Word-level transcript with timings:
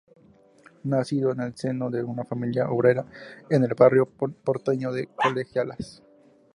Nacido 0.85 1.31
en 1.31 1.41
el 1.41 1.55
seno 1.55 1.91
de 1.91 2.03
una 2.03 2.25
familia 2.25 2.71
obrera 2.71 3.05
en 3.51 3.63
el 3.63 3.75
barrio 3.75 4.07
porteño 4.07 4.91
de 4.91 5.05
Colegiales. 5.09 6.01